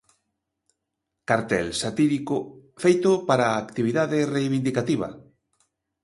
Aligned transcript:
Cartel 1.29 1.67
satírico 1.81 2.37
feito 2.83 3.11
para 3.29 3.45
a 3.47 3.59
actividade 3.63 4.19
reivindicativa. 4.35 5.09